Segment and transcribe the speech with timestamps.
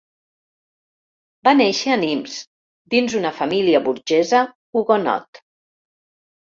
[1.49, 2.39] Va néixer a Nimes
[2.97, 4.45] dins una família burgesa
[4.81, 5.45] hugonot.